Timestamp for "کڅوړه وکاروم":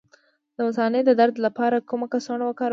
2.11-2.69